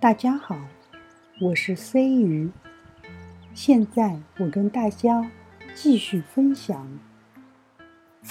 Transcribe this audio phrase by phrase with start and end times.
[0.00, 0.56] 大家好，
[1.42, 2.50] 我是 C 鱼。
[3.52, 5.30] 现在我跟大家
[5.74, 6.88] 继续分享《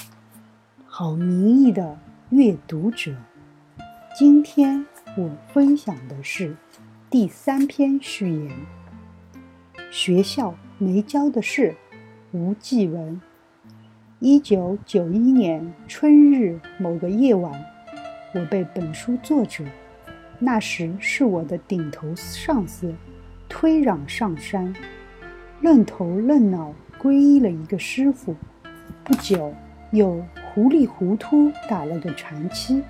[0.84, 1.96] 好名义的
[2.30, 3.12] 阅读者》。
[4.18, 4.84] 今天
[5.16, 6.56] 我分享的是
[7.08, 8.50] 第三篇序言：
[9.92, 11.76] 学校没教的事。
[12.32, 13.20] 吴继文。
[14.18, 17.64] 一九九一年春日某个夜晚，
[18.34, 19.64] 我被本书作者，
[20.42, 22.92] 那时是我的顶头上司，
[23.48, 24.74] 推攘上山，
[25.60, 28.34] 愣头愣脑皈依了一个师傅。
[29.04, 29.54] 不久，
[29.92, 32.82] 又糊里糊涂打了个禅期。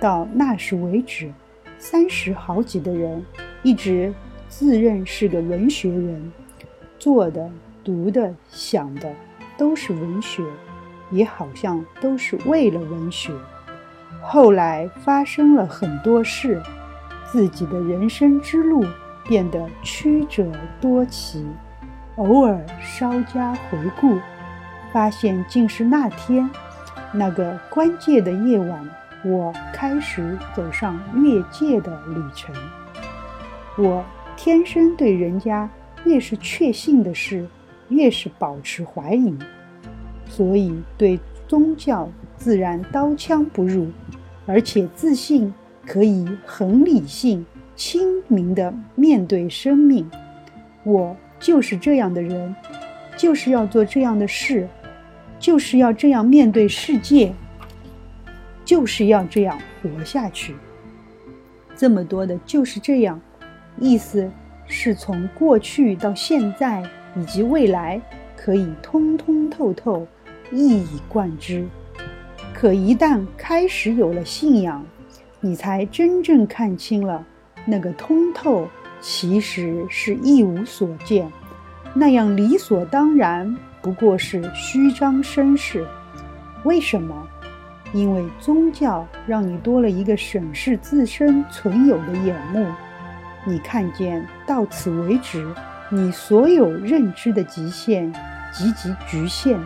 [0.00, 1.30] 到那时为止，
[1.78, 3.22] 三十好几的人
[3.62, 4.12] 一直
[4.48, 6.32] 自认是个文学人，
[6.98, 7.50] 做的、
[7.84, 9.12] 读的、想的。
[9.58, 10.42] 都是文学，
[11.10, 13.32] 也好像都是为了文学。
[14.28, 16.60] 后来发生了很多事，
[17.24, 18.84] 自己的人生之路
[19.24, 21.46] 变得曲折多奇。
[22.16, 24.18] 偶尔稍加回顾，
[24.92, 26.48] 发现竟是那天
[27.12, 28.88] 那个关键的夜晚，
[29.24, 32.54] 我开始走上越界的旅程。
[33.78, 34.04] 我
[34.36, 35.68] 天生对人家
[36.04, 37.46] 越是确信的事。
[37.88, 39.32] 越是保持怀疑，
[40.28, 43.88] 所以对宗教自然刀枪不入，
[44.46, 45.52] 而且自信
[45.86, 50.08] 可以很理性、清明地面对生命。
[50.84, 52.54] 我就是这样的人，
[53.16, 54.68] 就是要做这样的事，
[55.38, 57.32] 就是要这样面对世界，
[58.64, 60.54] 就是要这样活下去。
[61.74, 63.20] 这么多的就是这样，
[63.78, 64.30] 意思
[64.66, 66.82] 是从过去到现在。
[67.18, 67.98] 以及未来
[68.36, 70.06] 可以通通透透，
[70.52, 71.66] 一以贯之。
[72.58, 74.82] 可一旦开始有了信仰，
[75.40, 77.22] 你才真正看清了，
[77.66, 78.66] 那个通透
[78.98, 81.30] 其实是一无所见，
[81.92, 85.86] 那样理所当然不过是虚张声势。
[86.64, 87.28] 为什么？
[87.92, 92.66] 因为宗教让你多了一个审视自身存有的眼目，
[93.44, 95.46] 你看见到此为止。
[95.90, 98.10] 你所有认知的极限，
[98.50, 99.60] 极其局限，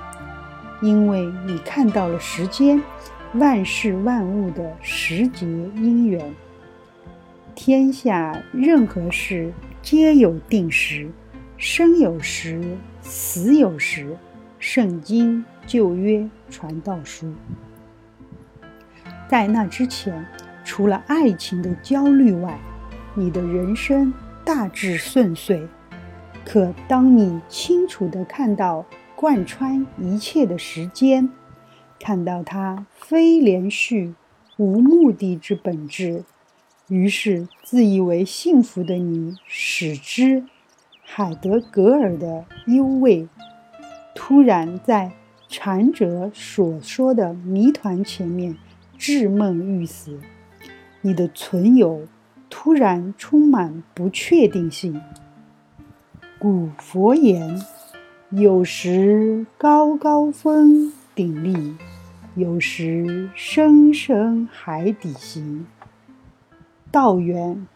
[0.81, 2.83] 因为你看到了时间，
[3.35, 6.35] 万事万物的时节因缘。
[7.55, 9.53] 天下任何事
[9.83, 11.11] 皆有定时，
[11.57, 14.17] 生有时，死有时。
[14.59, 17.33] 圣经旧约传道书，
[19.27, 20.27] 在那之前，
[20.67, 22.61] 除了爱情的焦虑外，
[23.15, 24.13] 你的人生
[24.45, 25.67] 大致顺遂。
[26.45, 28.85] 可当你清楚地看到
[29.21, 31.29] 贯穿一切的时间，
[31.99, 34.15] 看到它非连续、
[34.57, 36.25] 无目的之本质，
[36.89, 40.43] 于是自以为幸福的你，使之
[41.03, 43.29] 海德格尔的幽味，
[44.15, 45.13] 突然在
[45.49, 48.57] 禅者所说的谜团前面
[48.99, 50.19] 窒梦欲死，
[51.03, 52.09] 你的存有
[52.49, 54.99] 突然充满不确定性。
[56.39, 57.63] 古佛言
[58.31, 61.75] ：“有时高高峰顶立，
[62.37, 65.67] 有时深深海底行。”
[66.93, 67.67] 道源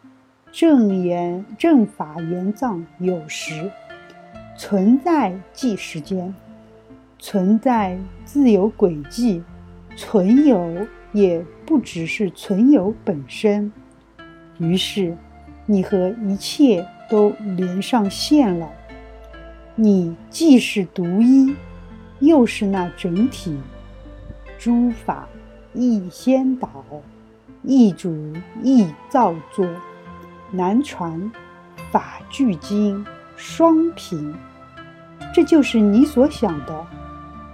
[0.52, 3.68] 正言正法言藏有时
[4.56, 6.32] 存在即时间，
[7.18, 9.42] 存在自有轨迹，
[9.96, 13.72] 存有也不只是存有本身。
[14.58, 15.16] 于是，
[15.66, 16.86] 你和一切。
[17.06, 18.66] 都连上线了，
[19.76, 21.52] 你既是独一，
[22.20, 23.58] 又是那整体。
[24.56, 25.28] 诸法
[25.72, 26.68] 亦先导，
[27.64, 29.66] 一主亦造作，
[30.52, 31.30] 难传
[31.90, 33.04] 法俱精，
[33.36, 34.32] 双平。
[35.34, 36.86] 这就是你所想的。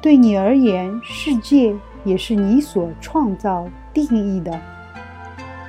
[0.03, 1.75] 对你而言，世界
[2.05, 4.61] 也是你所创造定义的。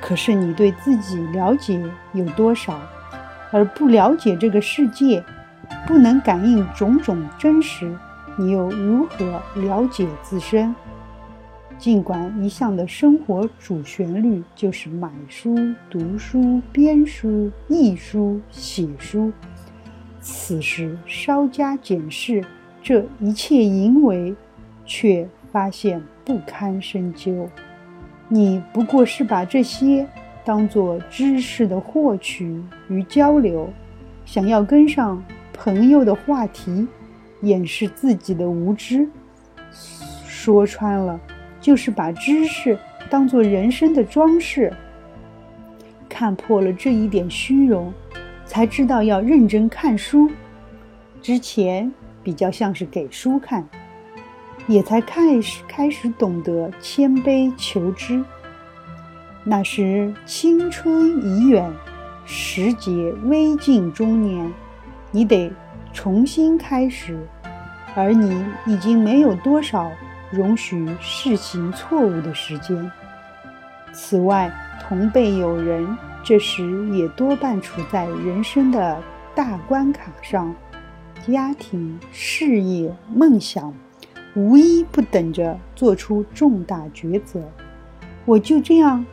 [0.02, 1.82] 可是你对自己了解
[2.12, 2.78] 有多少？
[3.50, 5.24] 而不了解这个世界，
[5.86, 7.96] 不能感应种种真实，
[8.38, 10.74] 你又如何了解自身？
[11.78, 15.56] 尽管一向的生活主旋律就是买书、
[15.90, 19.32] 读书、编书、译书、写书，
[20.20, 22.44] 此时稍加检视
[22.82, 24.34] 这一切淫为，
[24.84, 27.48] 却发现不堪深究。
[28.28, 30.06] 你不过是把这些。
[30.44, 33.72] 当做知识的获取与交流，
[34.24, 35.22] 想要跟上
[35.52, 36.86] 朋友的话题，
[37.42, 39.08] 掩饰自己的无知，
[40.26, 41.20] 说穿了，
[41.60, 42.78] 就是把知识
[43.10, 44.72] 当做人生的装饰。
[46.08, 47.92] 看破了这一点虚荣，
[48.44, 50.30] 才知道要认真看书。
[51.20, 53.66] 之前比较像是给书看，
[54.66, 58.22] 也才开始开始懂得谦卑求知。
[59.44, 61.72] 那时青春已远，
[62.24, 62.92] 时节
[63.24, 64.52] 微近中年，
[65.14, 65.52] 你得
[65.92, 67.18] 重新开始，
[67.94, 69.92] 而你已经没有多少
[70.30, 72.90] 容许事情错误的时间。
[73.92, 74.50] 此外，
[74.80, 75.86] 同辈友人
[76.24, 78.98] 这时也多半处在人生的
[79.34, 80.54] 大关卡上，
[81.28, 83.74] 家庭、事业、梦想，
[84.34, 87.42] 无一不等着做出重大抉择。
[88.24, 89.04] 我就这样。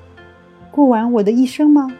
[0.71, 1.91] 过完我的一生吗？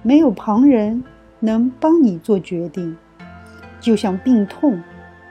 [0.00, 1.04] 没有旁人
[1.40, 2.96] 能帮你做决定，
[3.84, 4.82] 就像病痛，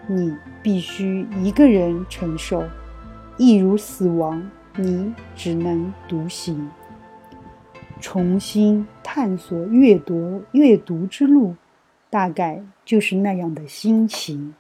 [0.06, 2.62] 你必须一个人承受；
[3.36, 6.70] 亦如死亡，你只能独行。
[8.00, 11.56] 重新探索阅读阅读之路，
[12.12, 14.54] 大概就是那样的心情。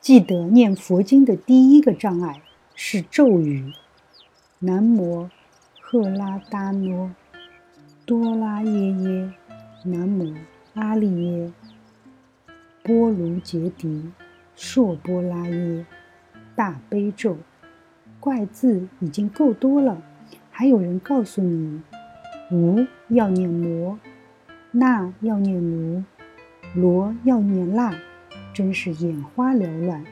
[0.00, 2.40] 记得念佛经的第一个障碍
[2.74, 3.70] 是咒语，
[4.60, 5.28] 南无。
[5.78, 7.10] 赫拉达诺
[8.06, 9.32] 多拉耶耶，
[9.84, 10.34] 南无
[10.74, 11.52] 阿利耶
[12.84, 14.10] 波卢杰迪
[14.54, 15.84] 硕波拉耶，
[16.54, 17.36] 大悲咒，
[18.20, 20.00] 怪字已经够多了，
[20.50, 21.82] 还有人告诉你，
[22.52, 23.98] 无要念魔，
[24.70, 26.04] 那要念奴，
[26.74, 27.92] 罗要念腊，
[28.54, 30.04] 真是眼花缭乱。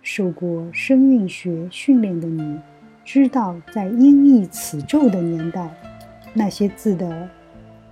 [0.00, 2.58] 受过声韵学训练的你。
[3.04, 5.74] 知道，在音译此咒的年代，
[6.32, 7.28] 那些字的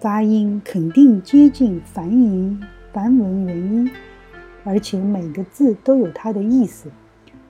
[0.00, 2.62] 发音肯定接近梵音、
[2.92, 3.90] 梵文原音，
[4.62, 6.88] 而且每个字都有它的意思。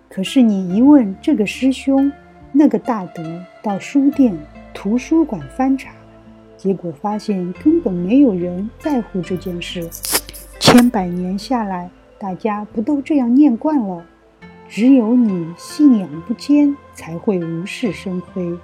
[0.08, 2.10] 可是你一问这个师兄、
[2.50, 3.22] 那个大德，
[3.62, 4.34] 到书店、
[4.72, 5.92] 图书馆翻查，
[6.56, 9.86] 结果发现根本没有人在乎这件事。
[10.58, 14.02] 千百年下来，大家不都这样念惯了？
[14.70, 18.56] 只有你信仰不坚，才会无事生非。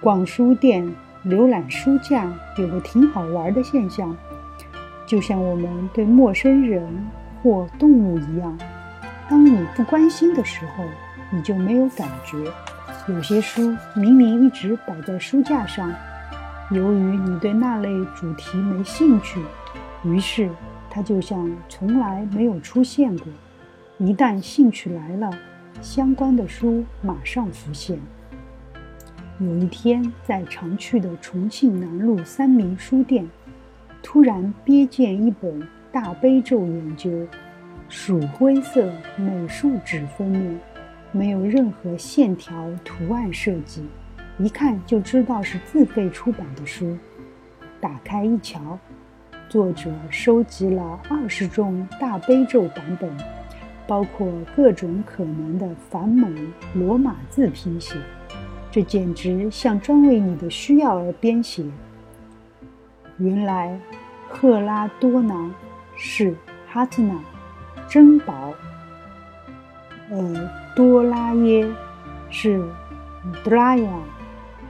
[0.00, 0.88] 逛书店、
[1.26, 4.14] 浏览书架，有个挺好玩的现象，
[5.06, 6.86] 就像我们对陌生人
[7.42, 8.58] 或动物一样，
[9.28, 10.84] 当你不关心的时候，
[11.30, 12.36] 你就没有感觉。
[13.08, 15.90] 有些书明明一直摆在书架上，
[16.70, 19.40] 由于你对那类主题没兴趣，
[20.02, 20.50] 于是
[20.90, 23.26] 它就像从来没有出现过。
[23.96, 25.30] 一旦兴趣来了，
[25.80, 27.98] 相关的书马上浮现。
[29.40, 33.28] 有一天，在常去的重庆南路三明书店，
[34.00, 35.60] 突然瞥见一本
[35.90, 37.10] 《大悲咒研究》，
[37.88, 40.60] 鼠灰色美术纸封面，
[41.10, 43.82] 没有任何线条图案设计，
[44.38, 46.96] 一看就知道是自费出版的书。
[47.80, 48.78] 打开一瞧，
[49.48, 53.10] 作者收集了二十种大悲咒版本。
[53.86, 57.94] 包括各种可能的梵文、罗马字拼写，
[58.74, 61.64] 这简直像专为你的需要而编写。
[63.18, 63.78] 原来，
[64.28, 65.48] 赫拉多纳
[65.94, 66.34] 是
[66.66, 67.14] 哈特纳
[67.88, 68.52] 珍宝，
[70.10, 71.64] 呃，多拉耶
[72.30, 72.68] 是
[73.44, 73.92] 德拉亚，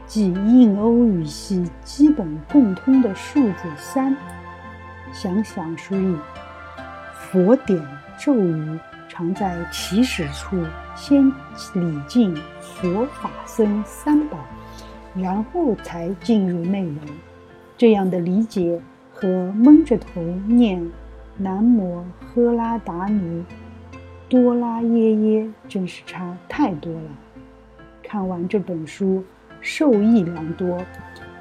[0.06, 4.14] 即印欧语系基本共通的数字三。
[5.14, 6.14] 想想所以，
[7.14, 7.82] 佛典
[8.18, 8.78] 咒语。
[9.16, 10.60] 常在起始处
[10.96, 11.28] 先
[11.74, 14.36] 礼敬佛法僧三宝，
[15.14, 16.98] 然后才进入内容。
[17.76, 18.80] 这样的理解
[19.12, 20.90] 和蒙着头念
[21.38, 23.44] 南无喝拉达尼
[24.28, 27.10] 多拉耶耶真是差太多了。
[28.02, 29.22] 看完这本书，
[29.60, 30.84] 受益良多，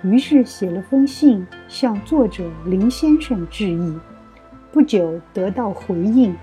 [0.03, 3.98] 于是写了封信向作者林先生致意。
[4.72, 6.36] 不久得到回应。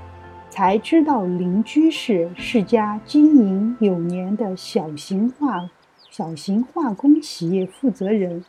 [0.50, 5.70] 才知道邻居是是家经营有年的小型化
[6.10, 8.44] 小型化工企业负责人，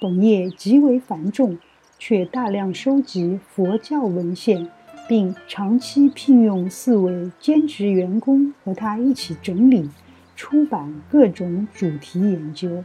[0.00, 1.56] 本业极为繁重，
[1.96, 4.68] 却大量收集佛教文献，
[5.08, 9.88] 并长期聘用四位兼职员工和他一起整理、
[10.34, 12.84] 出版各种主题研究。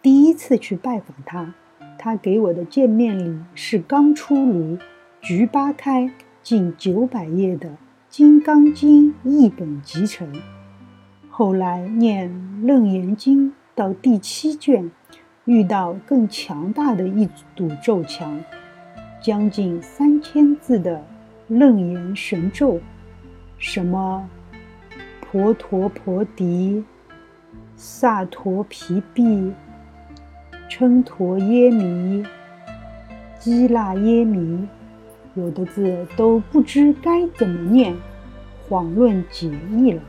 [0.00, 1.54] 第一次去拜访他，
[1.98, 4.78] 他给我的见面礼是刚出炉，
[5.20, 6.08] 菊八开。
[6.46, 7.68] 近九百页的
[8.08, 10.32] 《金刚经》译本集成，
[11.28, 12.30] 后来念
[12.64, 14.88] 《楞严经》到第七卷，
[15.44, 18.40] 遇到更强大的一堵咒墙，
[19.20, 21.04] 将近三千字的
[21.48, 22.78] 楞严神咒，
[23.58, 24.30] 什么
[25.20, 26.84] 婆陀婆迪、
[27.74, 29.52] 萨陀毗毗、
[30.68, 32.24] 称陀耶弥、
[33.36, 34.64] 基腊耶弥，
[35.36, 37.94] 有的字都不知该怎么念，
[38.68, 40.02] 遑论解义了。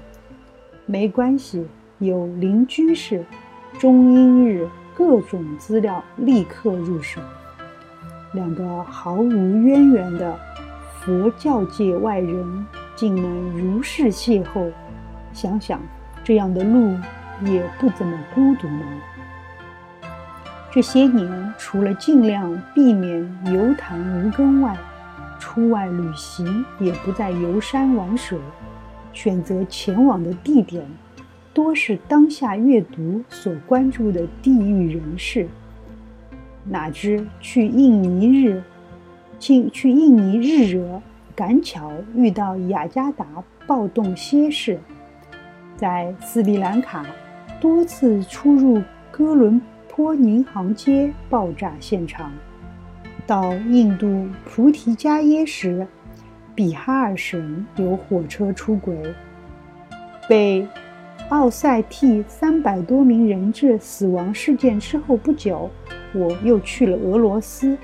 [0.86, 1.68] 没关系，
[2.00, 3.26] 有邻居士、
[3.78, 4.66] 中英日
[4.96, 7.20] 各种资料立刻入手。
[8.32, 10.40] 两个毫无渊源的
[11.02, 12.66] 佛教界外人
[12.96, 13.26] 竟能
[13.58, 14.72] 如是邂逅，
[15.34, 15.82] 想想
[16.24, 16.98] 这样的路
[17.42, 18.86] 也不怎么孤独呢。
[20.72, 24.78] 这些年，除了尽量避免游谈无根外，
[25.40, 28.40] 出外旅行也不再游山玩水，
[29.14, 30.86] 选择前往的地点
[31.54, 35.48] 多是当下阅读所关注的地域人士。
[36.64, 38.62] 哪知去印尼日，
[39.40, 41.02] 去去印尼日惹，
[41.36, 43.26] 赶巧遇到雅加达
[43.66, 44.80] 暴动歇事，
[45.76, 47.06] 在斯里兰卡
[47.62, 52.32] 多次出入哥伦坡银行街爆炸现场，
[53.28, 55.86] 到印度菩提伽耶时，
[56.56, 58.98] 比哈尔省有火车出轨，
[60.28, 60.68] 被。
[61.30, 65.70] 奥塞替三百多名人质死亡事件之后不久，
[66.14, 67.78] 我又去了俄罗斯，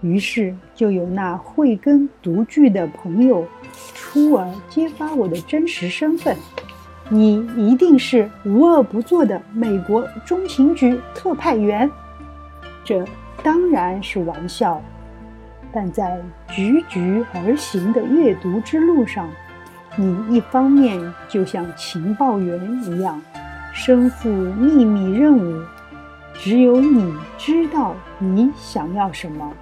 [0.00, 3.46] 于是就有那慧根独具的朋友
[3.92, 6.34] 出尔揭发我的真实身份：
[7.10, 11.90] 你一定是无恶不作的美国中情局特派员。
[12.82, 13.04] 这
[13.42, 14.82] 当然是玩笑，
[15.72, 19.28] 但在踽踽而行的阅读之路上。
[19.98, 23.18] 你一方面就像情报员一样，
[23.72, 25.62] 身负秘密任务，
[26.34, 29.52] 只有你知道你想要什么，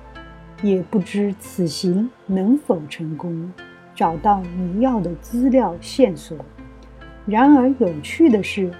[0.60, 3.52] 也不知此行能否成功，
[3.94, 6.36] 找到你要的资料线索。
[7.26, 8.72] 然而有趣的是，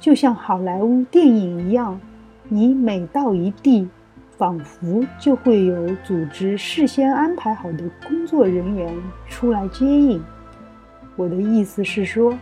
[0.00, 2.00] 就像好莱坞电影一样，
[2.48, 3.88] 你每到一地，
[4.36, 8.94] 仿佛就会有组织事先安排好的工作人员
[9.28, 10.22] 出来接应。
[11.16, 12.38] 我的意思是说，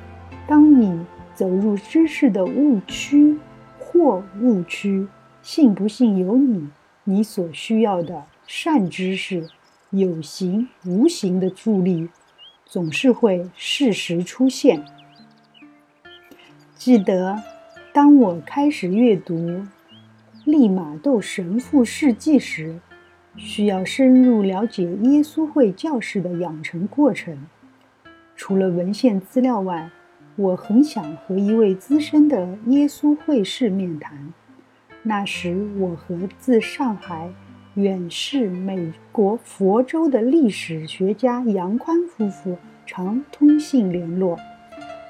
[0.46, 3.38] 当你走入知识的误区
[3.78, 5.06] 或误区，
[5.42, 6.68] 信不信由你。
[7.06, 9.46] 你所需要的善知识，
[9.90, 12.08] 有形无形的助力，
[12.64, 14.82] 总是会适时出现。
[16.74, 17.42] 记得，
[17.92, 19.34] 当我开始阅读
[20.44, 22.78] 《利玛窦神父事迹》时，
[23.34, 27.46] 需要深入了解耶稣会教士的养成过程。
[28.36, 29.90] 除了文献资料外，
[30.36, 34.34] 我很想和一位资深的耶稣会士面谈。
[35.02, 37.32] 那时，我和自上海
[37.74, 44.38] 远视美国佛州的历史学家杨宽夫妇常通信联络，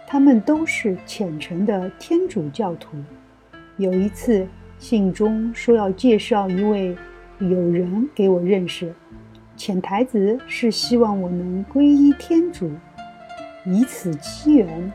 [0.06, 2.96] 他们都是虔诚的天主教徒。
[3.78, 4.46] 有一次，
[4.86, 6.94] 信中说要介绍一位
[7.38, 8.94] 友人给我认识，
[9.56, 12.70] 潜台词是希望我能皈依天主。
[13.64, 14.92] 以此机缘，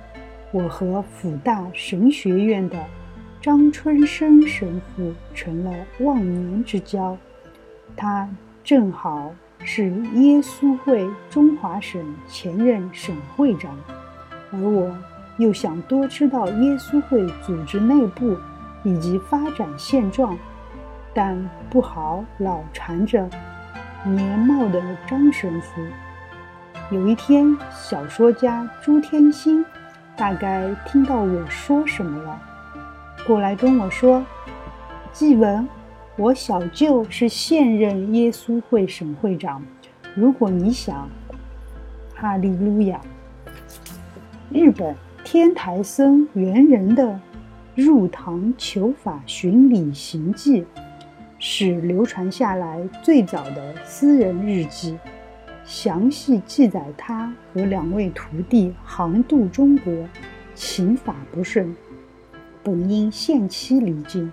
[0.51, 2.77] 我和辅大神学院的
[3.41, 7.17] 张春生神父成了忘年之交。
[7.97, 8.29] 他
[8.63, 13.75] 正好是耶稣会中华省前任省会长，
[14.51, 14.95] 而我
[15.39, 18.37] 又想多知道耶稣会组织内部
[18.83, 20.37] 以及发展现状，
[21.13, 23.29] 但不好老缠着
[24.03, 25.81] 年貌的张神父。
[26.91, 29.63] 有一天，小说家朱天心
[30.15, 32.41] 大概听到我说什么了，
[33.27, 34.25] 过来跟我说
[35.13, 35.67] ：“季文，
[36.15, 39.61] 我小舅是现任耶稣会省会长，
[40.15, 41.07] 如果你想，
[42.15, 42.99] 哈利路亚。”
[44.51, 47.19] 日本天台僧猿人的
[47.79, 50.65] 入堂求法巡礼行记，
[51.39, 54.97] 是流传下来最早的私人日记。
[55.63, 59.93] 详细记载他和两位徒弟航渡中国，
[60.55, 61.73] 勤法不顺，
[62.61, 64.29] 本应限期离境，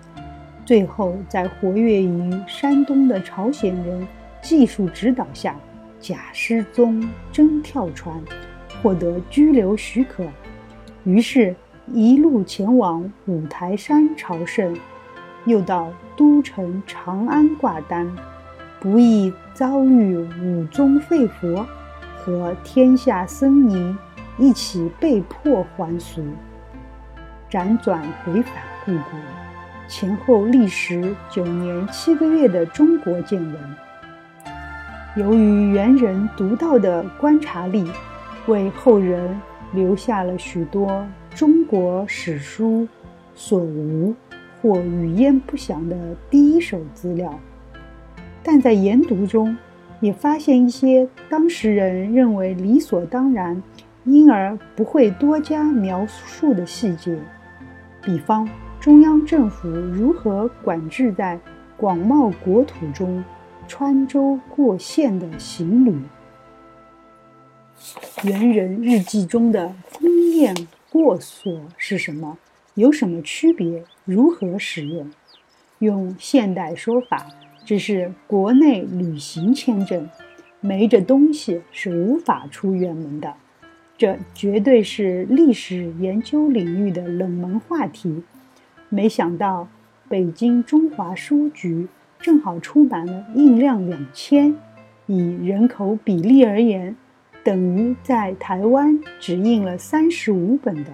[0.65, 4.05] 最后在活跃于山东的朝鲜人
[4.41, 5.55] 技术指导下，
[6.01, 8.21] 假失踪，真跳船，
[8.81, 10.25] 获得拘留许可，
[11.05, 11.55] 于是，
[11.93, 14.77] 一路前往五台山朝圣，
[15.45, 18.13] 又到都城长安挂单。
[18.79, 21.65] 不易遭遇五宗废佛
[22.17, 23.95] 和天下僧尼
[24.37, 26.21] 一起被迫还俗，
[27.49, 28.53] 辗转回返
[28.85, 29.03] 故国，
[29.87, 33.55] 前后历时九年七个月的中国见闻。
[35.15, 37.89] 由于元人独到的观察力，
[38.45, 39.41] 为后人
[39.71, 41.03] 留下了许多
[41.37, 42.87] 中国史书
[43.35, 44.11] 所无
[44.59, 45.95] 或语焉不详的
[46.31, 47.39] 第一手资料，
[48.41, 49.55] 但在研读中，
[50.01, 53.61] 也发现一些当时人认为理所当然，
[54.03, 57.15] 因而不会多加描述的细节，
[58.01, 61.39] 比方中央政府如何管制在
[61.77, 63.23] 广袤国土中
[63.67, 65.95] 穿州过县的行旅。
[68.23, 70.55] 元人日记中的宫宴
[70.97, 72.39] 过所是什么？
[72.73, 73.83] 有什么区别？
[74.03, 75.11] 如何使用？
[75.77, 77.27] 用现代说法，
[77.63, 80.09] 这是国内旅行签证，
[80.59, 83.35] 没这东西是无法出远门的。
[83.95, 88.23] 这绝对是历史研究领域的冷门话题。
[88.89, 89.67] 没想到
[90.09, 91.87] 北京中华书局
[92.19, 94.55] 正好出版了印量两千，
[95.05, 96.95] 以人口比例而言。
[97.47, 100.91] 等于在台湾只印了三十五本的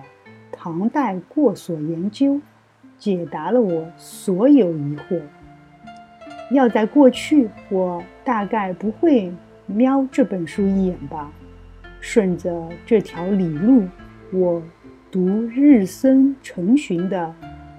[0.52, 2.40] 唐代过所研究，
[3.00, 5.20] 解答了我所有疑惑。
[6.52, 9.34] 要在过去，我大概不会
[9.66, 11.32] 瞄这本书一眼吧。
[12.00, 13.88] 顺着这条理路，
[14.32, 14.62] 我
[15.10, 17.34] 读日森成寻的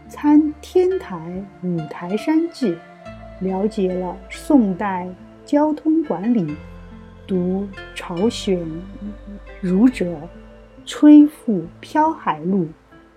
[0.10, 1.16] 《参天台
[1.62, 2.72] 五台山记》，
[3.38, 5.08] 了解了宋代
[5.44, 6.56] 交通管理。
[7.26, 8.60] 读朝鲜
[9.60, 10.04] 儒者
[10.84, 12.64] 《吹赋飘海录》，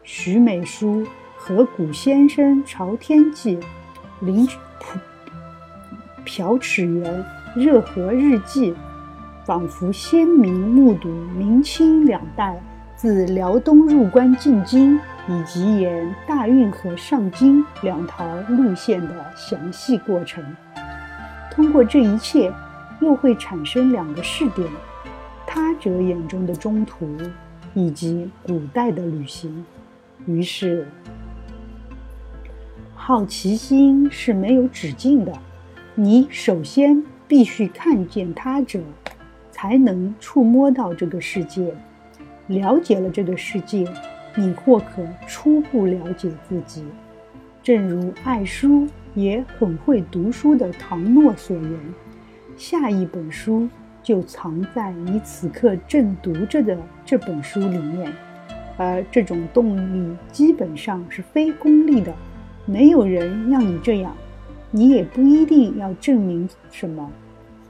[0.04, 1.02] 徐美书
[1.38, 3.58] 《和古先生朝天记》，
[4.22, 4.48] 林
[4.80, 5.00] 朴
[6.24, 8.74] 朴齿元热河日记，
[9.46, 12.58] 仿佛鲜明目睹明清两代
[12.96, 14.98] 自辽东入关进京，
[15.28, 20.42] 以及沿大运河上京两条路线的详细过程。
[21.52, 22.54] 通过这一切。
[23.02, 24.68] 又会产生两个视点：
[25.46, 27.08] 他者眼中的中途，
[27.74, 29.66] 以及古代的旅行。
[30.26, 30.88] 于是，
[32.96, 35.32] 好奇心是没有止境的。
[35.96, 38.82] 你首先必须看见他者，
[39.52, 41.74] 才能触摸到这个世界。
[42.48, 43.86] 了解了这个世界，
[44.36, 46.86] 你或可初步了解自己。
[47.62, 51.80] 正如爱书也很会读书的唐诺所言。
[52.58, 53.70] 下一本书
[54.02, 58.12] 就藏在你此刻正读着的这本书里面，
[58.78, 62.12] 而这种动力基本上是非功利的，
[62.66, 64.12] 没有人让你这样，
[64.72, 67.08] 你也不一定要证明什么，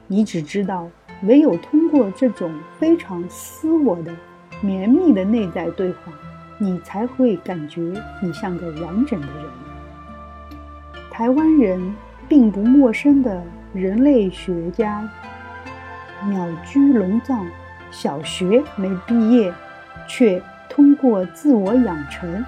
[0.08, 0.88] 你只知道
[1.24, 4.16] 唯有通过这种非常私我的、
[4.62, 6.14] 绵密的内在对话，
[6.58, 7.82] 你才会感觉
[8.24, 9.46] 你像个完整的人。
[11.12, 11.94] 台湾人
[12.30, 13.44] 并不陌生的。
[13.78, 15.08] 人类学家
[16.32, 17.46] 鸟居龙藏
[17.92, 19.54] 小学没毕业，
[20.08, 22.44] 却通过自我养成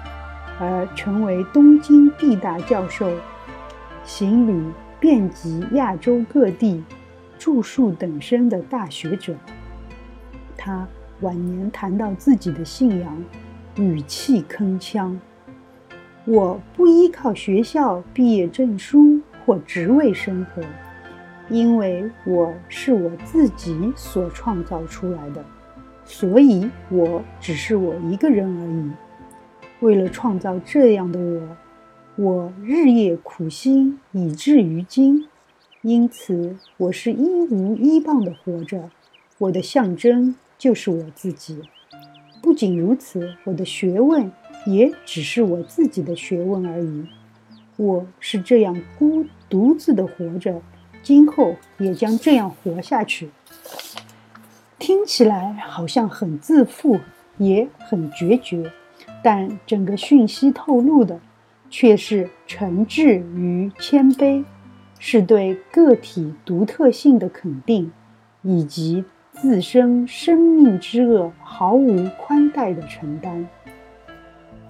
[0.58, 3.08] 而成为东京地大教授，
[4.04, 6.82] 行旅遍及亚洲各地，
[7.38, 9.36] 著述等身的大学者。
[10.56, 10.84] 他
[11.20, 13.24] 晚年谈到自己的信仰，
[13.76, 15.16] 语气铿锵
[16.26, 20.62] ：“我不依靠学校毕业证书或职位生活。”
[21.50, 25.44] 因为我是我自己所创造出来的，
[26.04, 28.90] 所以我只是我一个人而已。
[29.80, 31.56] 为了创造这样的我，
[32.16, 35.26] 我日夜苦心，以至于今。
[35.82, 38.90] 因此，我是一无依傍的活着。
[39.38, 41.62] 我的象征就是我自己。
[42.42, 44.30] 不仅如此，我的学问
[44.66, 47.06] 也只是我自己的学问而已。
[47.76, 50.60] 我是这样孤独自的活着。
[51.02, 53.30] 今后也将这样活下去。
[54.78, 57.00] 听起来好像很自负，
[57.36, 58.70] 也很决绝，
[59.22, 61.20] 但整个讯息透露的
[61.68, 64.44] 却是诚挚与谦卑，
[64.98, 67.92] 是对个体独特性的肯定，
[68.42, 73.46] 以及自身生命之恶毫无宽待的承担。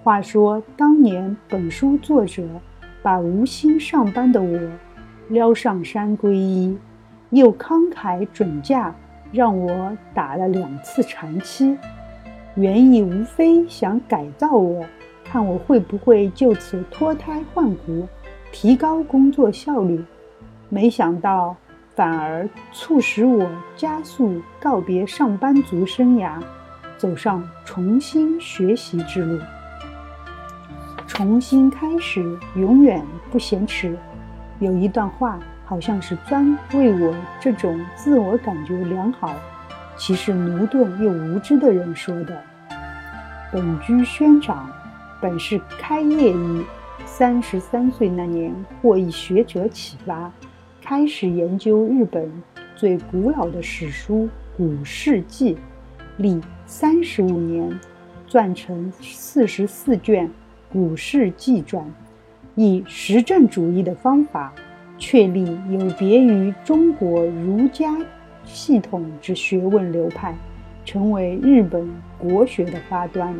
[0.03, 2.43] 话说，当年本书作者
[3.01, 4.59] 把无心上班的我。
[5.31, 6.77] 撩上山皈依，
[7.29, 8.93] 又慷慨准嫁，
[9.31, 11.77] 让我打了两次禅期，
[12.55, 14.83] 原意无非想改造我，
[15.23, 18.05] 看我会不会就此脱胎换骨，
[18.51, 20.03] 提高工作效率。
[20.67, 21.55] 没想到
[21.95, 26.41] 反而促使我加速告别上班族生涯，
[26.97, 29.39] 走上重新学习之路。
[31.07, 33.97] 重新开始，永远不嫌迟。
[34.61, 39.33] 有一段话，好像是专为我这种自我感觉良好、
[39.97, 42.39] 其实驽钝又无知的人说的。
[43.51, 44.71] 本居宣长，
[45.19, 46.63] 本是开业于
[47.07, 50.31] 三十三岁那年，获一学者启发，
[50.79, 52.31] 开始研究日本
[52.75, 55.55] 最古老的史书《古事记》，
[56.17, 57.79] 历三十五年，
[58.29, 60.27] 撰成四十四卷
[60.71, 61.83] 《古事记传》，
[62.55, 64.53] 以实证主义的方法，
[64.97, 67.97] 确立有别于中国儒家
[68.43, 70.35] 系统之学问流派，
[70.85, 73.33] 成为日本国学的发端。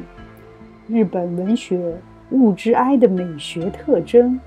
[0.88, 1.96] 日本文学。
[2.32, 4.40] 物之哀的美学特征，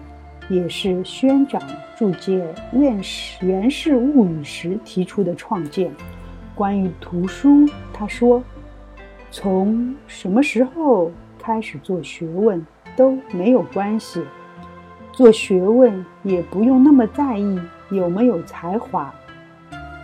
[0.49, 1.61] 也是宣长
[1.99, 2.43] 注解
[2.79, 5.93] 《院士源氏物语》时提出的创建。
[6.55, 8.43] 关于图书，他说
[9.31, 14.23] ：“从什么时候开始做学问都没有关系，
[15.15, 19.13] 做学问也不用那么在意有没有才华。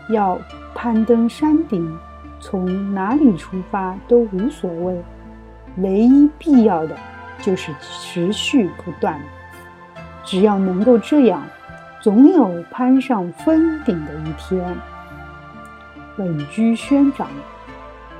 [0.08, 0.38] 要
[0.74, 1.98] 攀登山顶，
[2.40, 5.00] 从哪里出发都无所谓，
[5.76, 6.96] 唯一必要的。”
[7.42, 9.18] 就是持续不断，
[10.22, 11.42] 只要能够这样，
[12.02, 14.62] 总有攀上峰顶的一天。
[16.18, 17.26] 稳居宣长，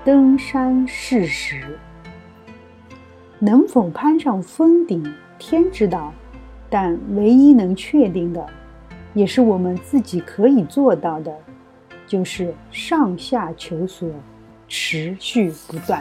[0.03, 1.79] 登山事实，
[3.38, 5.05] 能否攀上峰顶，
[5.38, 6.14] 天知道。
[6.70, 8.46] 但唯一能确定的，
[9.12, 11.37] 也是我们自己可以做到的，
[12.06, 14.09] 就是上下求索，
[14.68, 16.00] 持续不断。